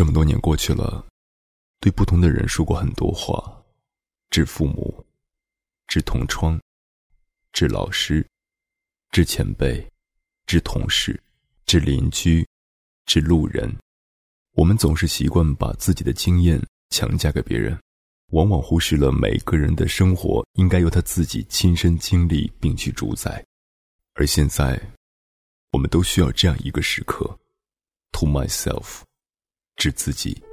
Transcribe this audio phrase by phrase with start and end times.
[0.00, 1.06] 这么多年过去了，
[1.78, 3.62] 对不同的人说过很多话，
[4.30, 5.04] 致父母，
[5.88, 6.58] 致同窗，
[7.52, 8.26] 致老师，
[9.10, 9.86] 致前辈，
[10.46, 11.22] 致同事，
[11.66, 12.48] 致邻居，
[13.04, 13.70] 致路人。
[14.52, 16.58] 我们总是习惯把自己的经验
[16.88, 17.78] 强加给别人，
[18.28, 23.44] 往往忽视了每个人的生活应该由他自己亲身经历并去主宰。
[24.14, 24.80] 而现在，
[25.72, 27.38] 我们都需要这样一个时刻
[28.12, 29.02] ：to myself。
[29.80, 30.49] 治自己。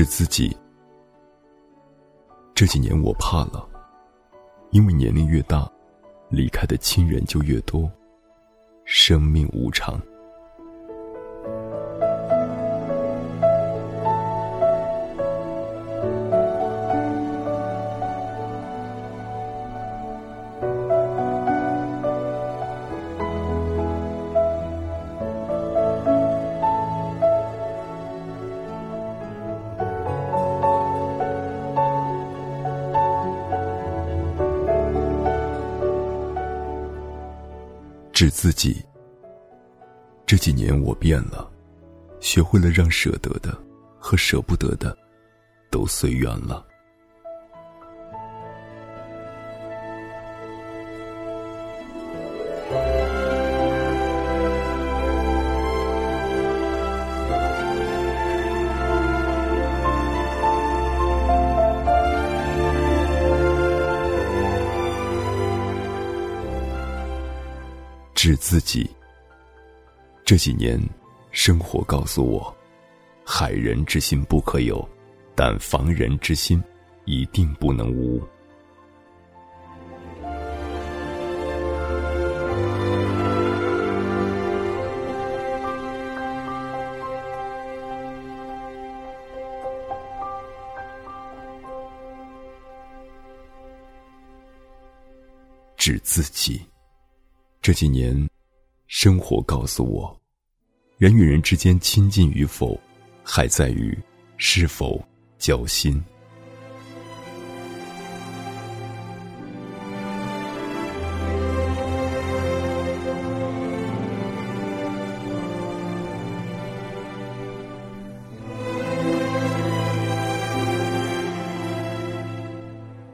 [0.00, 0.56] 是自己。
[2.54, 3.68] 这几年我怕了，
[4.70, 5.70] 因为年龄越大，
[6.30, 7.90] 离开的亲人就越多。
[8.86, 10.00] 生命无常。
[38.20, 38.84] 是自己。
[40.26, 41.50] 这几年我变了，
[42.20, 43.58] 学会了让舍得的
[43.98, 44.94] 和舍不得的
[45.70, 46.66] 都随缘了。
[68.22, 68.86] 治自己。
[70.26, 70.78] 这几年，
[71.30, 72.54] 生活告诉我，
[73.24, 74.86] 害人之心不可有，
[75.34, 76.62] 但防人之心
[77.06, 78.22] 一定不能无。
[95.78, 96.60] 治自己。
[97.62, 98.26] 这几年，
[98.86, 100.18] 生活告诉我，
[100.96, 102.80] 人与人之间亲近与否，
[103.22, 103.96] 还在于
[104.38, 104.98] 是否
[105.38, 106.02] 交心。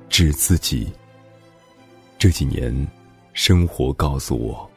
[0.08, 0.90] 治自己。
[2.16, 2.95] 这几年。
[3.36, 4.68] 生活告诉我，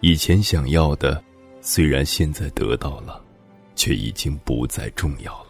[0.00, 1.22] 以前想要的，
[1.60, 3.22] 虽然现在得到了，
[3.76, 5.47] 却已经不再重要了。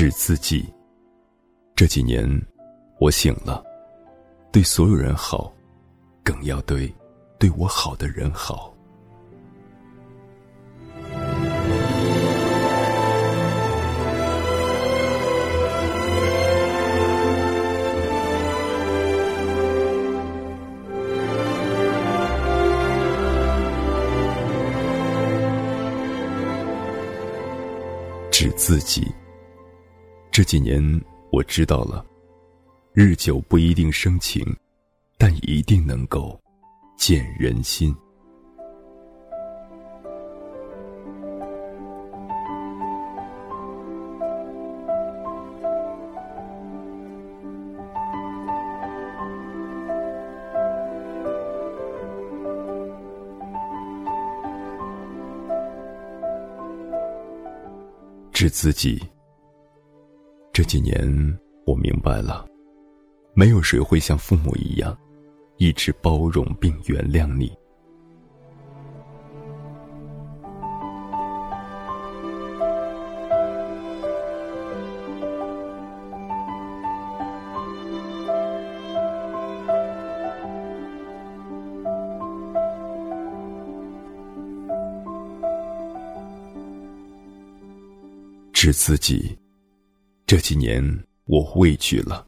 [0.00, 0.66] 治自己。
[1.76, 2.26] 这几年，
[2.98, 3.62] 我醒了，
[4.50, 5.52] 对所有人好，
[6.24, 6.90] 更要对
[7.38, 8.74] 对我好的人好。
[28.30, 29.06] 治自己。
[30.40, 30.82] 这几年
[31.30, 32.02] 我知道了，
[32.94, 34.42] 日久不一定生情，
[35.18, 36.40] 但一定能够
[36.96, 37.94] 见人心。
[58.32, 58.98] 治自己。
[60.52, 62.46] 这几年我明白了，
[63.34, 64.96] 没有谁会像父母一样，
[65.56, 67.50] 一直包容并原谅你。
[88.52, 89.38] 指自己。
[90.30, 90.80] 这几年
[91.24, 92.24] 我畏惧了，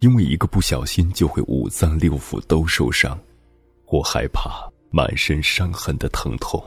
[0.00, 3.20] 因为一个不小心就会五脏六腑都受伤，
[3.88, 6.58] 我害怕满身伤痕的疼痛。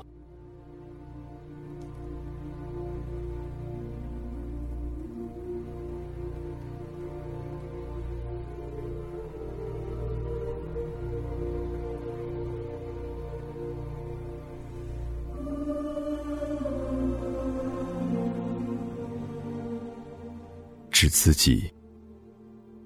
[21.03, 21.69] 是自己。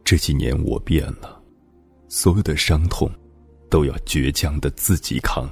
[0.04, 1.40] 这几年我变了，
[2.10, 3.08] 所有的伤痛
[3.70, 5.48] 都要倔强的自己扛。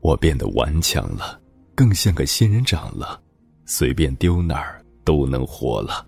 [0.00, 1.40] 我变得顽强了，
[1.72, 3.22] 更像个仙人掌了，
[3.64, 6.04] 随便丢哪儿都能活了。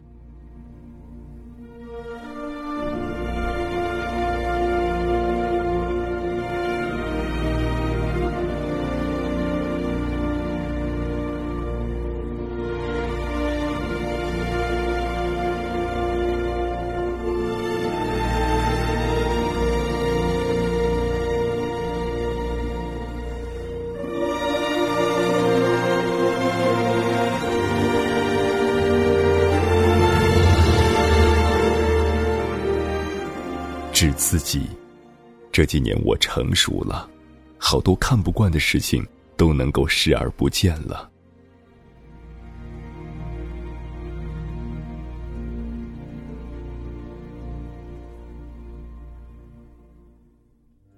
[35.57, 37.09] 这几年我成熟了，
[37.57, 39.03] 好多看不惯的事情
[39.39, 41.11] 都能够视而不见了。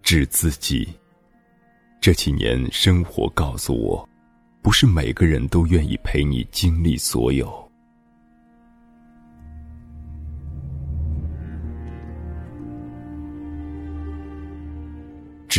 [0.02, 0.88] 治自己，
[2.00, 4.08] 这几年生活告诉我，
[4.60, 7.67] 不是每个人都愿意陪你经历所有。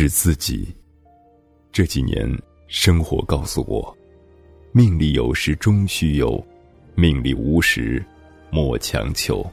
[0.00, 0.74] 治自己。
[1.70, 2.26] 这几年，
[2.68, 3.94] 生活告诉我：
[4.72, 6.42] 命里有时终须有，
[6.94, 8.02] 命里无时
[8.48, 9.44] 莫强求。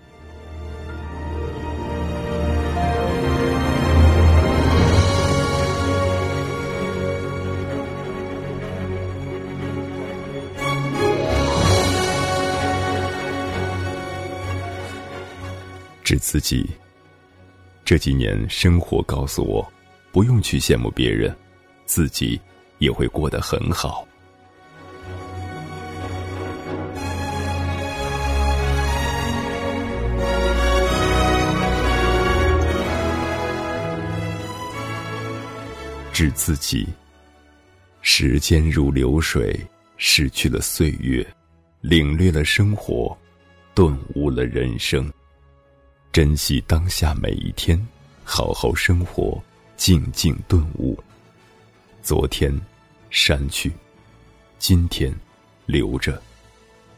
[16.05, 16.65] 治自己。
[17.83, 19.73] 这几年，生活告诉我。
[20.17, 21.31] 不用去羡慕别人，
[21.85, 22.41] 自己
[22.79, 24.03] 也会过得很好。
[36.11, 36.87] 治自己。
[38.01, 39.55] 时间如流水，
[39.97, 41.23] 失去了岁月，
[41.81, 43.15] 领略了生活，
[43.75, 45.13] 顿悟了人生。
[46.11, 47.79] 珍惜当下每一天，
[48.23, 49.39] 好好生活。
[49.77, 50.97] 静静顿悟。
[52.01, 52.53] 昨天
[53.09, 53.71] 删去，
[54.57, 55.13] 今天
[55.65, 56.21] 留着，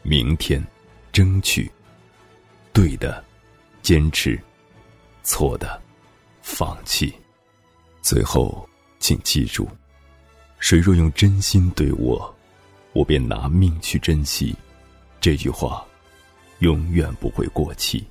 [0.02, 0.64] 明天
[1.12, 1.70] 争取。
[2.72, 3.22] 对的，
[3.82, 4.40] 坚持；
[5.22, 5.80] 错的，
[6.42, 7.12] 放弃。
[8.00, 8.66] 最后，
[8.98, 9.68] 请记住：
[10.58, 12.34] 谁若用真心对我，
[12.92, 14.54] 我便拿命去珍惜。
[15.20, 15.84] 这句话，
[16.60, 18.06] 永远不会过期。